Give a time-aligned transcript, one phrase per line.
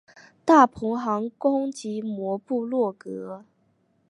[0.43, 3.45] 大鹏航空奇摩部落格